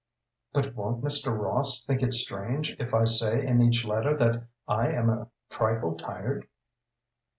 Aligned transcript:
'""But 0.55 0.73
won't 0.73 1.03
Mr. 1.03 1.37
Ross 1.37 1.85
think 1.85 2.01
it 2.01 2.11
strange 2.11 2.75
if 2.79 2.91
I 2.91 3.05
say 3.05 3.45
in 3.45 3.61
each 3.61 3.85
letter 3.85 4.17
that 4.17 4.47
I 4.67 4.87
am 4.89 5.11
a 5.11 5.27
trifle 5.51 5.93
tired?" 5.93 6.47